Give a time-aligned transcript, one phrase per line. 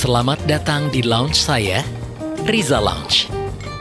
[0.00, 1.84] Selamat datang di lounge saya,
[2.48, 3.28] Riza Lounge.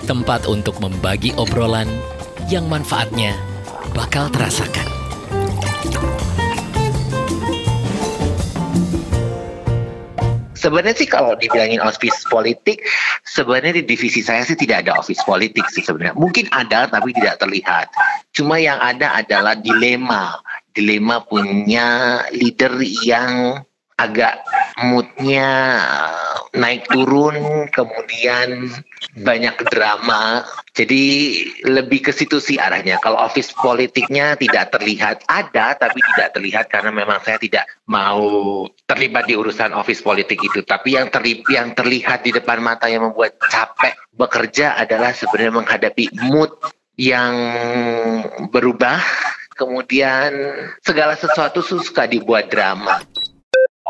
[0.04, 1.88] Tempat untuk membagi obrolan
[2.52, 3.40] yang manfaatnya
[3.96, 4.84] bakal terasakan.
[10.60, 12.84] Sebenarnya sih kalau dibilangin office politik,
[13.24, 16.20] sebenarnya di divisi saya sih tidak ada office politik sih sebenarnya.
[16.20, 17.88] Mungkin ada tapi tidak terlihat.
[18.36, 20.36] Cuma yang ada adalah dilema.
[20.76, 22.76] Dilema punya leader
[23.08, 23.64] yang
[24.00, 24.40] agak
[24.80, 25.52] moodnya
[26.56, 28.72] naik turun kemudian
[29.20, 30.48] banyak drama.
[30.74, 31.04] Jadi
[31.68, 32.98] lebih ke situ sih arahnya.
[33.04, 39.28] Kalau office politiknya tidak terlihat ada tapi tidak terlihat karena memang saya tidak mau terlibat
[39.28, 40.64] di urusan office politik itu.
[40.64, 46.06] Tapi yang terlihat yang terlihat di depan mata yang membuat capek bekerja adalah sebenarnya menghadapi
[46.32, 46.54] mood
[46.96, 47.36] yang
[48.50, 49.02] berubah.
[49.60, 50.32] Kemudian
[50.80, 53.04] segala sesuatu suka dibuat drama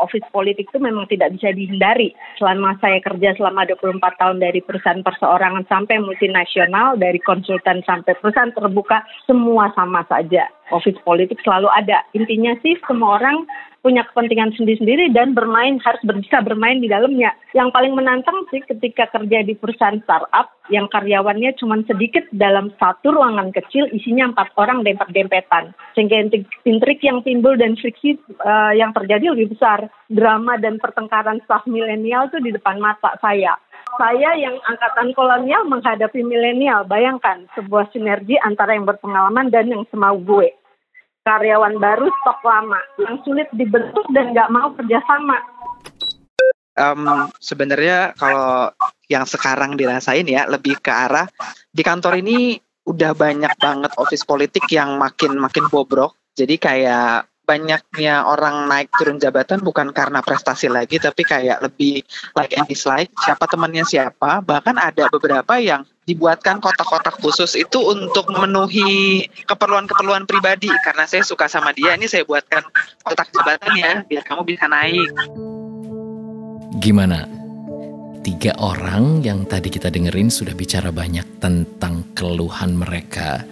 [0.00, 2.16] office politik itu memang tidak bisa dihindari.
[2.40, 8.50] Selama saya kerja selama 24 tahun dari perusahaan perseorangan sampai multinasional, dari konsultan sampai perusahaan
[8.56, 10.48] terbuka, semua sama saja.
[10.72, 12.02] Office politik selalu ada.
[12.16, 13.44] Intinya sih semua orang
[13.80, 17.32] punya kepentingan sendiri-sendiri dan bermain harus bisa bermain di dalamnya.
[17.56, 23.10] Yang paling menantang sih ketika kerja di perusahaan startup yang karyawannya cuma sedikit dalam satu
[23.10, 25.72] ruangan kecil isinya empat orang dempet-dempetan.
[25.96, 26.30] Sehingga
[26.68, 29.88] intrik yang timbul dan friksi uh, yang terjadi lebih besar.
[30.10, 33.54] Drama dan pertengkaran staff milenial tuh di depan mata saya
[33.98, 36.86] saya yang angkatan kolonial menghadapi milenial.
[36.86, 40.59] Bayangkan sebuah sinergi antara yang berpengalaman dan yang semau gue
[41.30, 45.38] karyawan baru stok lama yang sulit dibentuk dan nggak mau kerjasama.
[46.74, 48.74] Um, sebenarnya kalau
[49.06, 51.30] yang sekarang dirasain ya lebih ke arah
[51.70, 52.58] di kantor ini
[52.90, 56.18] udah banyak banget office politik yang makin makin bobrok.
[56.34, 62.06] Jadi kayak banyaknya orang naik turun jabatan bukan karena prestasi lagi tapi kayak lebih
[62.38, 64.38] like and dislike siapa temannya siapa.
[64.38, 70.70] Bahkan ada beberapa yang dibuatkan kotak-kotak khusus itu untuk memenuhi keperluan-keperluan pribadi.
[70.86, 72.62] Karena saya suka sama dia ini saya buatkan
[73.02, 75.10] kotak jabatan ya biar kamu bisa naik.
[76.78, 77.26] Gimana?
[78.22, 83.42] Tiga orang yang tadi kita dengerin sudah bicara banyak tentang keluhan mereka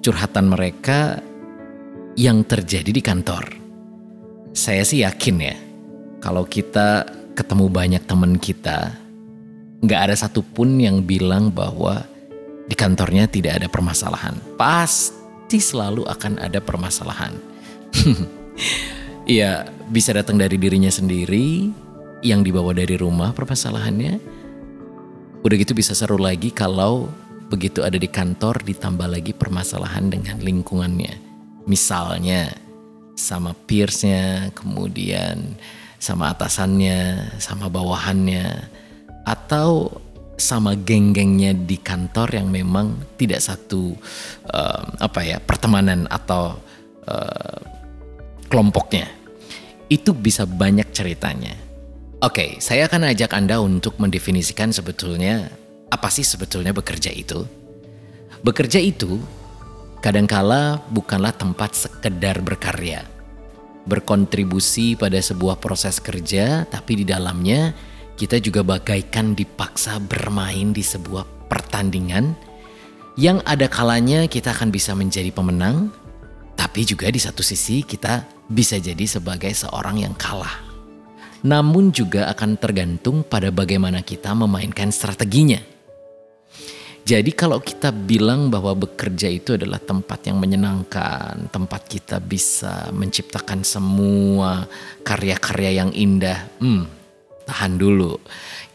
[0.00, 1.20] curhatan mereka
[2.18, 3.44] yang terjadi di kantor.
[4.50, 5.56] Saya sih yakin ya,
[6.18, 7.06] kalau kita
[7.38, 8.94] ketemu banyak teman kita,
[9.84, 12.02] nggak ada satupun yang bilang bahwa
[12.66, 14.34] di kantornya tidak ada permasalahan.
[14.58, 17.34] Pasti selalu akan ada permasalahan.
[19.30, 21.70] Iya, bisa datang dari dirinya sendiri,
[22.18, 24.18] yang dibawa dari rumah permasalahannya.
[25.46, 27.06] Udah gitu bisa seru lagi kalau
[27.46, 31.29] begitu ada di kantor ditambah lagi permasalahan dengan lingkungannya
[31.68, 32.54] Misalnya
[33.16, 35.56] sama peersnya, kemudian
[36.00, 38.64] sama atasannya, sama bawahannya,
[39.28, 40.00] atau
[40.40, 43.92] sama geng-gengnya di kantor yang memang tidak satu
[44.48, 46.56] uh, apa ya pertemanan atau
[47.04, 47.60] uh,
[48.48, 49.04] kelompoknya.
[49.92, 51.52] Itu bisa banyak ceritanya.
[52.20, 55.52] Oke, okay, saya akan ajak Anda untuk mendefinisikan sebetulnya
[55.92, 57.44] apa sih sebetulnya bekerja itu.
[58.40, 59.20] Bekerja itu
[60.00, 63.04] kadangkala bukanlah tempat sekedar berkarya,
[63.84, 67.72] berkontribusi pada sebuah proses kerja, tapi di dalamnya
[68.16, 72.36] kita juga bagaikan dipaksa bermain di sebuah pertandingan
[73.20, 75.92] yang ada kalanya kita akan bisa menjadi pemenang,
[76.56, 80.64] tapi juga di satu sisi kita bisa jadi sebagai seorang yang kalah.
[81.44, 85.69] Namun juga akan tergantung pada bagaimana kita memainkan strateginya.
[87.10, 93.66] Jadi kalau kita bilang bahwa bekerja itu adalah tempat yang menyenangkan, tempat kita bisa menciptakan
[93.66, 94.70] semua
[95.02, 96.86] karya-karya yang indah, hmm,
[97.50, 98.14] tahan dulu.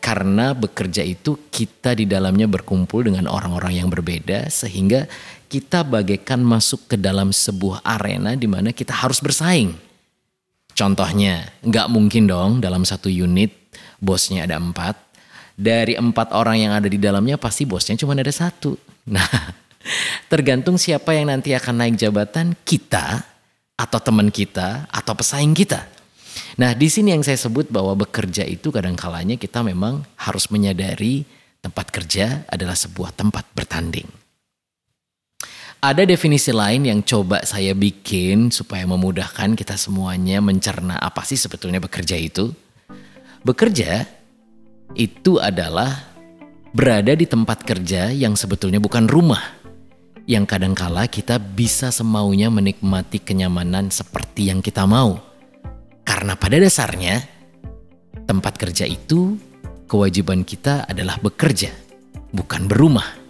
[0.03, 5.07] Karena bekerja itu kita di dalamnya berkumpul dengan orang-orang yang berbeda sehingga
[5.47, 9.71] kita bagaikan masuk ke dalam sebuah arena di mana kita harus bersaing.
[10.75, 13.55] Contohnya, nggak mungkin dong dalam satu unit
[14.03, 15.04] bosnya ada empat,
[15.55, 18.75] dari empat orang yang ada di dalamnya pasti bosnya cuma ada satu.
[19.07, 19.25] Nah,
[20.31, 23.23] tergantung siapa yang nanti akan naik jabatan kita
[23.75, 25.87] atau teman kita atau pesaing kita.
[26.59, 31.23] Nah, di sini yang saya sebut bahwa bekerja itu kadang kalanya kita memang harus menyadari
[31.63, 34.07] tempat kerja adalah sebuah tempat bertanding.
[35.83, 41.77] Ada definisi lain yang coba saya bikin supaya memudahkan kita semuanya mencerna apa sih sebetulnya
[41.77, 42.49] bekerja itu.
[43.45, 44.07] Bekerja
[44.93, 46.13] itu adalah
[46.75, 49.41] berada di tempat kerja yang sebetulnya bukan rumah.
[50.25, 55.21] Yang kadangkala kita bisa semaunya menikmati kenyamanan seperti yang kita mau.
[56.05, 57.21] Karena pada dasarnya
[58.25, 59.37] tempat kerja itu
[59.85, 61.69] kewajiban kita adalah bekerja,
[62.33, 63.25] bukan berumah.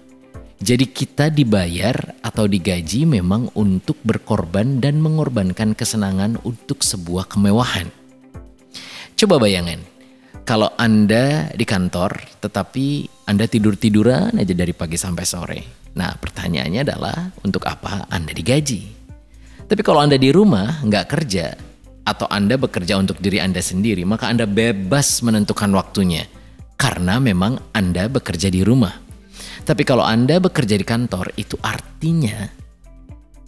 [0.56, 7.92] Jadi kita dibayar atau digaji memang untuk berkorban dan mengorbankan kesenangan untuk sebuah kemewahan.
[9.19, 9.84] Coba bayangan,
[10.44, 15.60] kalau Anda di kantor tetapi Anda tidur-tiduran aja dari pagi sampai sore.
[15.96, 18.92] Nah pertanyaannya adalah untuk apa Anda digaji?
[19.66, 21.56] Tapi kalau Anda di rumah nggak kerja
[22.04, 26.28] atau Anda bekerja untuk diri Anda sendiri maka Anda bebas menentukan waktunya
[26.76, 28.94] karena memang Anda bekerja di rumah.
[29.66, 32.46] Tapi kalau Anda bekerja di kantor itu artinya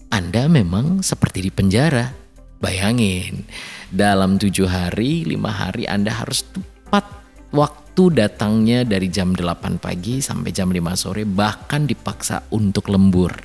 [0.08, 2.30] Anda memang seperti di penjara.
[2.58, 3.46] Bayangin,
[3.94, 6.42] dalam tujuh hari, lima hari Anda harus
[6.88, 7.04] tepat
[7.52, 13.36] waktu datangnya dari jam 8 pagi sampai jam 5 sore bahkan dipaksa untuk lembur.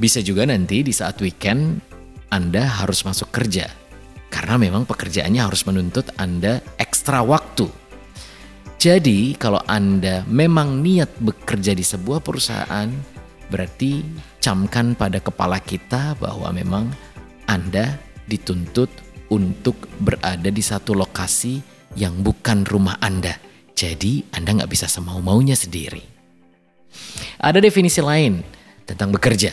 [0.00, 1.84] Bisa juga nanti di saat weekend
[2.32, 3.68] Anda harus masuk kerja
[4.32, 7.68] karena memang pekerjaannya harus menuntut Anda ekstra waktu.
[8.80, 12.88] Jadi kalau Anda memang niat bekerja di sebuah perusahaan
[13.52, 14.00] berarti
[14.40, 16.88] camkan pada kepala kita bahwa memang
[17.44, 18.88] Anda dituntut
[19.28, 23.36] untuk berada di satu lokasi yang bukan rumah Anda.
[23.72, 26.02] Jadi Anda nggak bisa semau-maunya sendiri.
[27.40, 28.44] Ada definisi lain
[28.84, 29.52] tentang bekerja.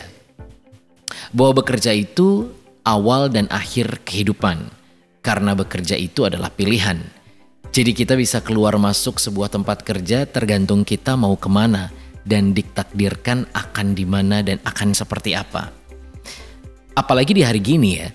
[1.32, 2.50] Bahwa bekerja itu
[2.84, 4.70] awal dan akhir kehidupan.
[5.20, 7.00] Karena bekerja itu adalah pilihan.
[7.70, 11.92] Jadi kita bisa keluar masuk sebuah tempat kerja tergantung kita mau ke mana
[12.26, 15.70] dan ditakdirkan akan di mana dan akan seperti apa.
[16.98, 18.10] Apalagi di hari gini ya,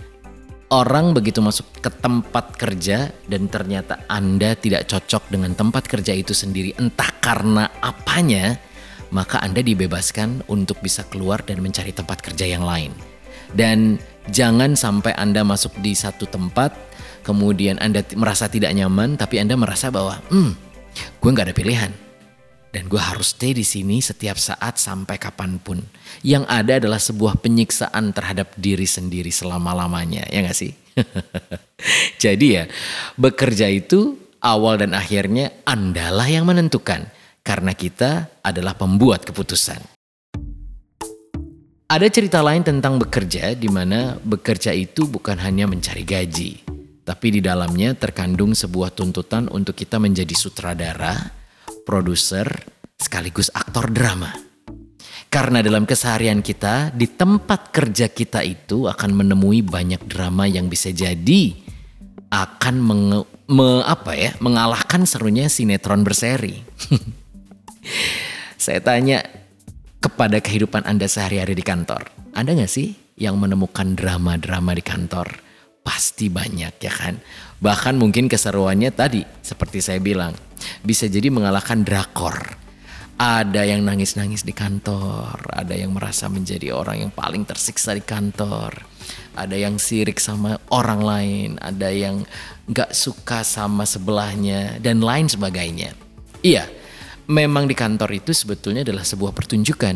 [0.73, 6.33] orang begitu masuk ke tempat kerja dan ternyata Anda tidak cocok dengan tempat kerja itu
[6.33, 8.57] sendiri entah karena apanya,
[9.13, 12.93] maka Anda dibebaskan untuk bisa keluar dan mencari tempat kerja yang lain.
[13.53, 14.01] Dan
[14.33, 16.73] jangan sampai Anda masuk di satu tempat,
[17.21, 20.51] kemudian Anda merasa tidak nyaman, tapi Anda merasa bahwa, hmm,
[21.21, 22.04] gue nggak ada pilihan
[22.75, 25.79] dan gue harus stay di sini setiap saat sampai kapan pun.
[26.27, 30.75] Yang ada adalah sebuah penyiksaan terhadap diri sendiri selama-lamanya, ya gak sih?
[32.23, 32.67] Jadi ya,
[33.15, 37.07] bekerja itu awal dan akhirnya Andalah yang menentukan.
[37.45, 39.79] Karena kita adalah pembuat keputusan.
[41.85, 46.65] Ada cerita lain tentang bekerja di mana bekerja itu bukan hanya mencari gaji,
[47.05, 51.44] tapi di dalamnya terkandung sebuah tuntutan untuk kita menjadi sutradara,
[51.85, 52.49] produser,
[52.97, 54.33] sekaligus aktor drama.
[55.29, 60.89] Karena dalam keseharian kita, di tempat kerja kita itu akan menemui banyak drama yang bisa
[60.89, 61.53] jadi
[62.31, 66.63] akan menge, me, apa ya, mengalahkan serunya sinetron berseri.
[68.65, 69.21] Saya tanya
[69.99, 72.09] kepada kehidupan Anda sehari-hari di kantor.
[72.33, 75.27] Anda nggak sih yang menemukan drama-drama di kantor?
[75.85, 77.21] Pasti banyak ya kan.
[77.61, 80.33] Bahkan mungkin keseruannya tadi seperti saya bilang
[80.83, 82.61] bisa jadi mengalahkan drakor.
[83.15, 88.75] Ada yang nangis-nangis di kantor, ada yang merasa menjadi orang yang paling tersiksa di kantor,
[89.39, 92.27] ada yang sirik sama orang lain, ada yang
[92.67, 95.95] gak suka sama sebelahnya, dan lain sebagainya.
[96.43, 96.67] Iya,
[97.31, 99.95] memang di kantor itu sebetulnya adalah sebuah pertunjukan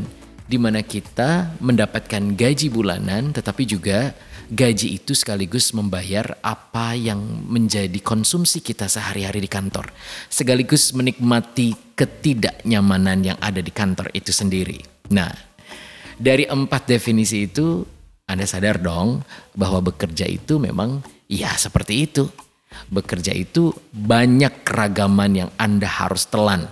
[0.49, 4.15] di mana kita mendapatkan gaji bulanan, tetapi juga
[4.49, 9.93] gaji itu sekaligus membayar apa yang menjadi konsumsi kita sehari-hari di kantor,
[10.25, 14.81] sekaligus menikmati ketidaknyamanan yang ada di kantor itu sendiri.
[15.13, 15.29] Nah,
[16.17, 17.85] dari empat definisi itu,
[18.25, 19.21] Anda sadar dong
[19.53, 22.25] bahwa bekerja itu memang ya seperti itu.
[22.69, 26.69] Bekerja itu banyak keragaman yang Anda harus telan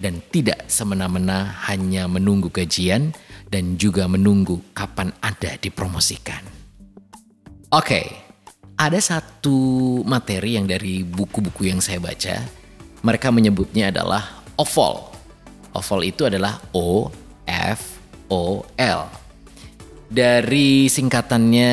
[0.00, 3.12] dan tidak semena-mena hanya menunggu gajian
[3.52, 6.63] dan juga menunggu kapan Anda dipromosikan.
[7.72, 8.02] Oke,
[8.76, 12.42] ada satu materi yang dari buku-buku yang saya baca,
[13.00, 15.14] mereka menyebutnya adalah OVOL.
[15.74, 17.08] OVOL itu adalah O
[17.48, 17.98] F
[18.30, 19.00] O L.
[20.10, 21.72] Dari singkatannya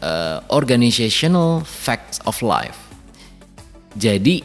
[0.00, 2.78] uh, Organizational Facts of Life.
[3.98, 4.40] Jadi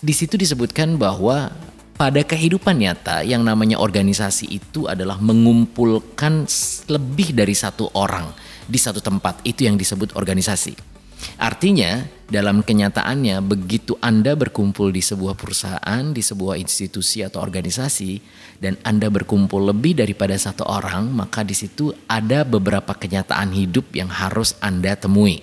[0.00, 1.52] di situ disebutkan bahwa
[1.96, 6.44] pada kehidupan nyata yang namanya organisasi itu adalah mengumpulkan
[6.88, 8.28] lebih dari satu orang
[8.66, 9.40] di satu tempat.
[9.46, 10.96] Itu yang disebut organisasi.
[11.40, 18.20] Artinya, dalam kenyataannya, begitu Anda berkumpul di sebuah perusahaan, di sebuah institusi atau organisasi,
[18.60, 24.12] dan Anda berkumpul lebih daripada satu orang, maka di situ ada beberapa kenyataan hidup yang
[24.12, 25.40] harus Anda temui.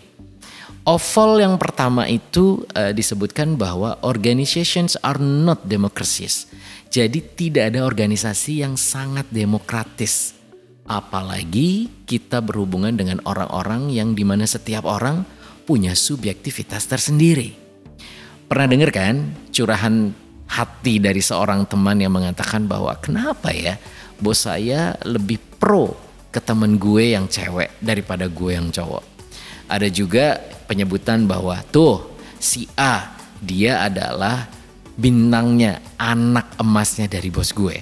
[0.83, 6.51] Oval yang pertama itu uh, disebutkan bahwa organizations are not democracies.
[6.91, 10.42] Jadi tidak ada organisasi yang sangat demokratis
[10.83, 15.23] Apalagi kita berhubungan dengan orang-orang yang di mana setiap orang
[15.63, 17.55] punya subjektivitas tersendiri.
[18.51, 20.11] Pernah dengar kan curahan
[20.51, 23.79] hati dari seorang teman yang mengatakan bahwa kenapa ya
[24.19, 25.95] bos saya lebih pro
[26.29, 29.01] ke temen gue yang cewek daripada gue yang cowok.
[29.71, 30.37] Ada juga
[30.67, 34.45] penyebutan bahwa tuh si A dia adalah
[34.93, 37.81] bintangnya anak emasnya dari bos gue.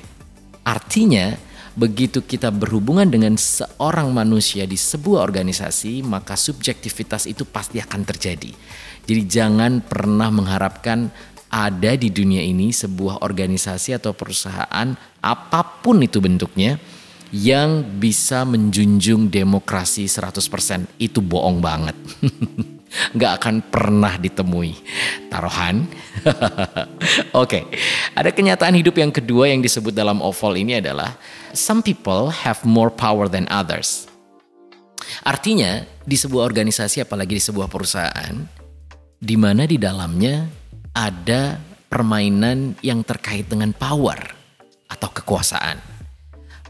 [0.63, 1.35] Artinya
[1.75, 8.51] begitu kita berhubungan dengan seorang manusia di sebuah organisasi, maka subjektivitas itu pasti akan terjadi.
[9.07, 11.09] Jadi jangan pernah mengharapkan
[11.51, 16.79] ada di dunia ini sebuah organisasi atau perusahaan apa pun itu bentuknya
[17.31, 20.99] yang bisa menjunjung demokrasi 100%.
[20.99, 21.95] Itu bohong banget.
[23.15, 24.75] nggak akan pernah ditemui.
[25.31, 25.87] Taruhan.
[26.27, 26.83] Oke,
[27.31, 27.63] okay.
[28.11, 31.15] ada kenyataan hidup yang kedua yang disebut dalam oval ini adalah
[31.55, 34.11] some people have more power than others.
[35.23, 38.35] Artinya di sebuah organisasi apalagi di sebuah perusahaan
[39.15, 40.51] di mana di dalamnya
[40.91, 41.55] ada
[41.87, 44.19] permainan yang terkait dengan power
[44.91, 45.79] atau kekuasaan.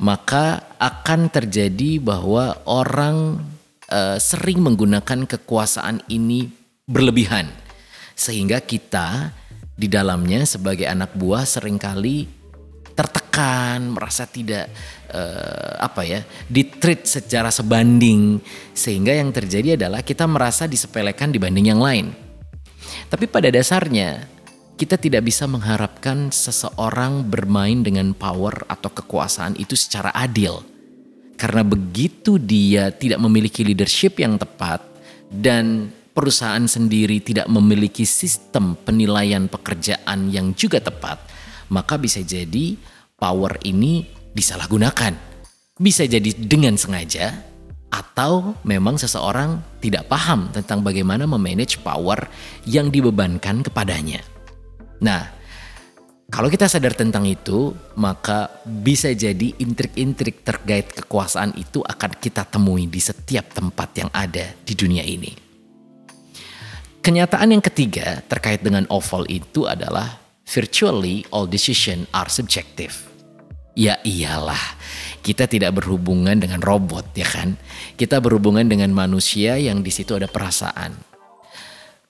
[0.02, 3.42] Maka akan terjadi bahwa orang
[3.90, 6.50] uh, sering menggunakan kekuasaan ini
[6.86, 7.61] berlebihan
[8.22, 9.34] sehingga kita
[9.74, 12.30] di dalamnya sebagai anak buah sering kali
[12.94, 14.70] tertekan, merasa tidak
[15.10, 18.38] uh, apa ya, ditreat secara sebanding
[18.78, 22.14] sehingga yang terjadi adalah kita merasa disepelekan dibanding yang lain.
[23.10, 24.30] Tapi pada dasarnya
[24.78, 30.62] kita tidak bisa mengharapkan seseorang bermain dengan power atau kekuasaan itu secara adil.
[31.42, 34.86] Karena begitu dia tidak memiliki leadership yang tepat
[35.32, 35.90] dan
[36.22, 41.18] perusahaan sendiri tidak memiliki sistem penilaian pekerjaan yang juga tepat,
[41.74, 42.78] maka bisa jadi
[43.18, 44.06] power ini
[44.38, 45.18] disalahgunakan.
[45.82, 47.34] Bisa jadi dengan sengaja
[47.90, 52.30] atau memang seseorang tidak paham tentang bagaimana memanage power
[52.70, 54.22] yang dibebankan kepadanya.
[55.02, 55.26] Nah,
[56.30, 62.86] kalau kita sadar tentang itu, maka bisa jadi intrik-intrik terkait kekuasaan itu akan kita temui
[62.86, 65.51] di setiap tempat yang ada di dunia ini.
[67.02, 72.94] Kenyataan yang ketiga terkait dengan oval itu adalah virtually all decision are subjective.
[73.74, 74.78] Ya iyalah,
[75.26, 77.58] kita tidak berhubungan dengan robot ya kan?
[77.98, 80.94] Kita berhubungan dengan manusia yang di situ ada perasaan.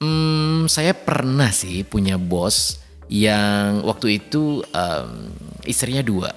[0.04, 5.32] Hmm, saya pernah sih punya bos yang waktu itu um,
[5.64, 6.36] istrinya dua.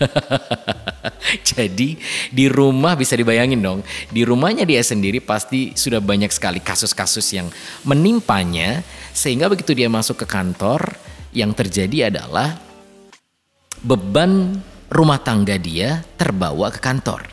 [1.52, 1.96] Jadi
[2.28, 3.80] di rumah bisa dibayangin dong,
[4.10, 7.48] di rumahnya dia sendiri pasti sudah banyak sekali kasus-kasus yang
[7.86, 10.92] menimpanya sehingga begitu dia masuk ke kantor
[11.32, 12.60] yang terjadi adalah
[13.82, 14.60] beban
[14.92, 17.32] rumah tangga dia terbawa ke kantor.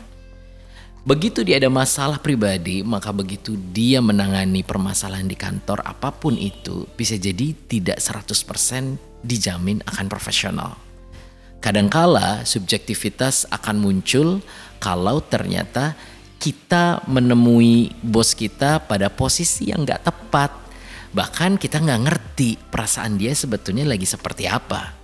[1.00, 6.84] Begitu dia ada masalah pribadi, maka begitu dia menangani permasalahan di kantor apa pun itu
[6.92, 10.89] bisa jadi tidak 100% dijamin akan profesional.
[11.60, 14.40] Kadangkala subjektivitas akan muncul
[14.80, 15.92] kalau ternyata
[16.40, 20.50] kita menemui bos kita pada posisi yang gak tepat.
[21.12, 24.94] Bahkan kita nggak ngerti perasaan dia sebetulnya lagi seperti apa.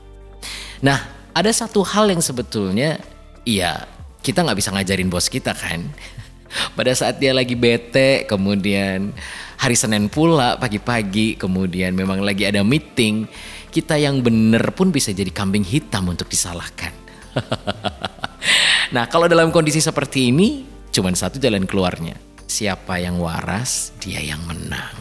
[0.80, 0.96] Nah,
[1.36, 2.96] ada satu hal yang sebetulnya
[3.44, 3.84] ya
[4.24, 5.82] kita nggak bisa ngajarin bos kita kan.
[6.78, 9.12] Pada saat dia lagi bete, kemudian
[9.60, 13.26] hari Senin pula pagi-pagi, kemudian memang lagi ada meeting,
[13.76, 16.96] kita yang bener pun bisa jadi kambing hitam untuk disalahkan.
[18.96, 22.16] nah kalau dalam kondisi seperti ini, cuma satu jalan keluarnya.
[22.48, 24.96] Siapa yang waras, dia yang menang.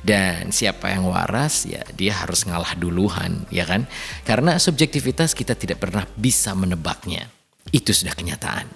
[0.00, 3.84] Dan siapa yang waras ya dia harus ngalah duluan ya kan.
[4.24, 7.28] Karena subjektivitas kita tidak pernah bisa menebaknya.
[7.68, 8.72] Itu sudah kenyataan.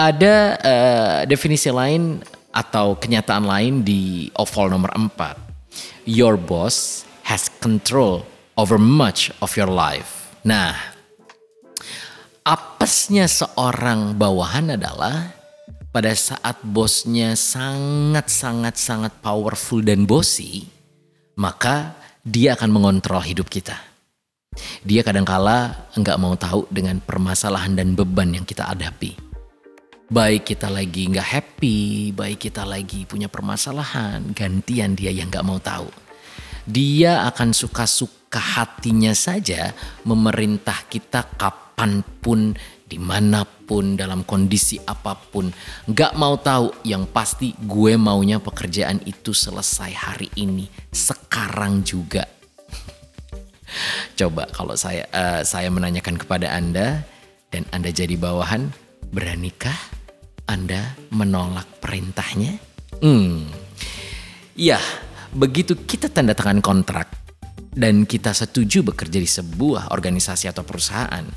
[0.00, 6.08] Ada uh, definisi lain atau kenyataan lain di oval nomor 4.
[6.08, 8.22] Your boss has control
[8.54, 10.30] over much of your life.
[10.46, 10.78] Nah,
[12.46, 15.34] apesnya seorang bawahan adalah
[15.90, 20.70] pada saat bosnya sangat-sangat-sangat powerful dan bossy,
[21.34, 23.74] maka dia akan mengontrol hidup kita.
[24.86, 29.18] Dia kadangkala enggak mau tahu dengan permasalahan dan beban yang kita hadapi.
[30.06, 35.58] Baik kita lagi nggak happy, baik kita lagi punya permasalahan, gantian dia yang nggak mau
[35.58, 36.05] tahu.
[36.66, 39.70] Dia akan suka-suka hatinya saja
[40.02, 45.54] memerintah kita kapan pun, di mana pun, dalam kondisi apa pun.
[45.86, 52.26] Nggak mau tahu, yang pasti gue maunya pekerjaan itu selesai hari ini, sekarang juga
[54.18, 57.04] Coba kalau saya uh, saya menanyakan kepada Anda
[57.50, 58.70] dan Anda jadi bawahan,
[59.10, 59.76] beranikah
[60.46, 62.58] Anda menolak perintahnya?
[63.02, 63.50] Hmm.
[64.56, 64.80] Ya,
[65.36, 67.12] begitu kita tanda tangan kontrak
[67.76, 71.28] dan kita setuju bekerja di sebuah organisasi atau perusahaan,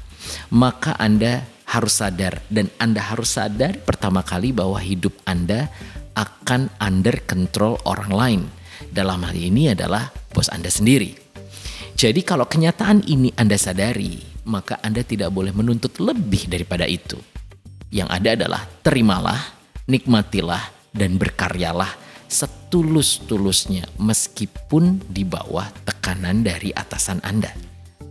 [0.55, 5.67] maka Anda harus sadar dan Anda harus sadar pertama kali bahwa hidup Anda
[6.15, 8.41] akan under control orang lain.
[8.89, 11.11] Dalam hal ini adalah bos Anda sendiri.
[11.99, 17.19] Jadi kalau kenyataan ini Anda sadari, maka Anda tidak boleh menuntut lebih daripada itu.
[17.91, 19.41] Yang ada adalah terimalah,
[19.91, 27.51] nikmatilah, dan berkaryalah setulus-tulusnya meskipun di bawah tekanan dari atasan Anda.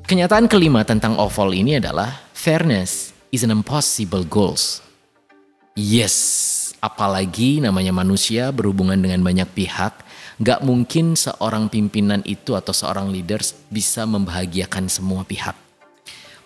[0.05, 4.83] Kenyataan kelima tentang oval ini adalah fairness is an impossible goals.
[5.79, 10.03] Yes, apalagi namanya manusia berhubungan dengan banyak pihak,
[10.43, 15.55] gak mungkin seorang pimpinan itu atau seorang leaders bisa membahagiakan semua pihak.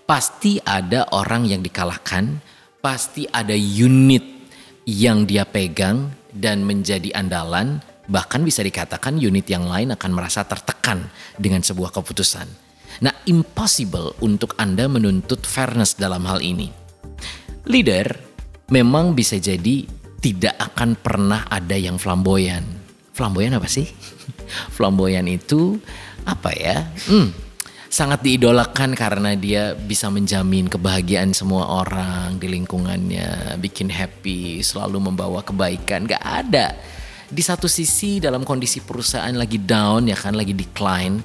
[0.05, 2.43] Pasti ada orang yang dikalahkan,
[2.85, 4.27] pasti ada unit
[4.85, 11.07] yang dia pegang dan menjadi andalan, bahkan bisa dikatakan unit yang lain akan merasa tertekan
[11.39, 12.49] dengan sebuah keputusan.
[13.01, 16.69] Nah, impossible untuk Anda menuntut fairness dalam hal ini.
[17.69, 18.19] Leader
[18.69, 19.87] memang bisa jadi
[20.23, 22.63] tidak akan pernah ada yang flamboyan.
[23.13, 23.89] Flamboyan apa sih?
[24.77, 25.81] flamboyan itu
[26.29, 26.87] apa ya?
[27.09, 27.35] Hmm,
[27.93, 35.45] sangat diidolakan karena dia bisa menjamin kebahagiaan semua orang di lingkungannya, bikin happy, selalu membawa
[35.45, 36.09] kebaikan.
[36.09, 36.73] Gak ada.
[37.29, 41.21] Di satu sisi dalam kondisi perusahaan lagi down ya kan, lagi decline,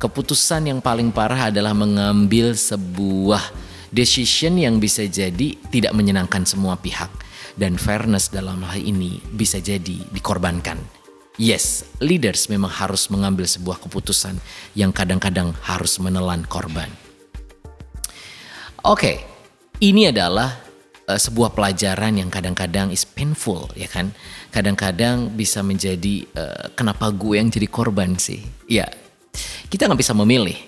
[0.00, 3.44] keputusan yang paling parah adalah mengambil sebuah
[3.92, 7.12] decision yang bisa jadi tidak menyenangkan semua pihak
[7.60, 10.97] dan fairness dalam hal ini bisa jadi dikorbankan.
[11.38, 14.42] Yes, leaders memang harus mengambil sebuah keputusan
[14.74, 16.90] yang kadang-kadang harus menelan korban.
[18.82, 19.16] Oke, okay,
[19.78, 20.58] ini adalah
[21.06, 24.10] uh, sebuah pelajaran yang kadang-kadang is painful, ya kan?
[24.50, 28.42] Kadang-kadang bisa menjadi uh, kenapa gue yang jadi korban sih?
[28.66, 28.90] Ya,
[29.70, 30.58] kita nggak bisa memilih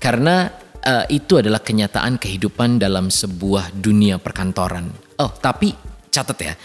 [0.00, 0.48] karena
[0.88, 4.88] uh, itu adalah kenyataan kehidupan dalam sebuah dunia perkantoran.
[5.20, 5.76] Oh, tapi
[6.08, 6.56] catat ya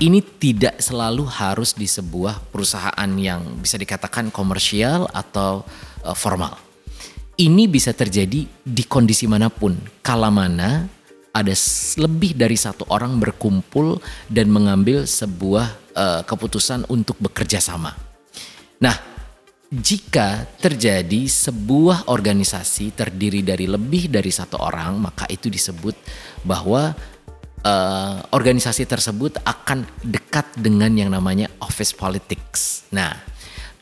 [0.00, 5.62] ini tidak selalu harus di sebuah perusahaan yang bisa dikatakan komersial atau
[6.02, 6.56] uh, formal.
[7.36, 10.88] Ini bisa terjadi di kondisi mana pun, kala mana
[11.30, 11.54] ada
[12.00, 17.94] lebih dari satu orang berkumpul dan mengambil sebuah uh, keputusan untuk bekerja sama.
[18.80, 18.96] Nah,
[19.70, 25.94] jika terjadi sebuah organisasi terdiri dari lebih dari satu orang, maka itu disebut
[26.42, 26.96] bahwa
[27.64, 32.88] uh, organisasi tersebut akan dekat dengan yang namanya office politics.
[32.92, 33.12] Nah,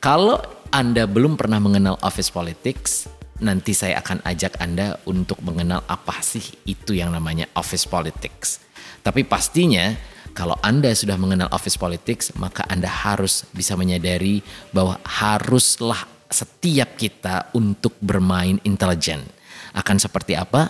[0.03, 0.38] kalau
[0.71, 6.43] Anda belum pernah mengenal office politics, nanti saya akan ajak Anda untuk mengenal apa sih
[6.67, 8.62] itu yang namanya office politics.
[9.03, 9.95] Tapi pastinya
[10.35, 17.51] kalau Anda sudah mengenal office politics, maka Anda harus bisa menyadari bahwa haruslah setiap kita
[17.57, 19.25] untuk bermain intelijen.
[19.73, 20.69] Akan seperti apa?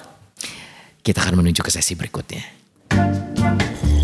[1.03, 2.58] Kita akan menuju ke sesi berikutnya.
[3.39, 3.78] Thank you.